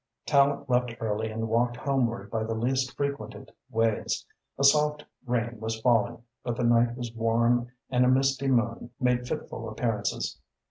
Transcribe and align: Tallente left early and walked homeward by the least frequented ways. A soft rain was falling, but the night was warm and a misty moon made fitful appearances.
Tallente 0.25 0.67
left 0.67 0.95
early 0.99 1.29
and 1.29 1.47
walked 1.47 1.77
homeward 1.77 2.31
by 2.31 2.43
the 2.43 2.55
least 2.55 2.97
frequented 2.97 3.51
ways. 3.69 4.25
A 4.57 4.63
soft 4.63 5.05
rain 5.27 5.59
was 5.59 5.79
falling, 5.79 6.23
but 6.43 6.57
the 6.57 6.63
night 6.63 6.97
was 6.97 7.13
warm 7.13 7.67
and 7.91 8.03
a 8.03 8.07
misty 8.07 8.47
moon 8.47 8.89
made 8.99 9.27
fitful 9.27 9.69
appearances. 9.69 10.39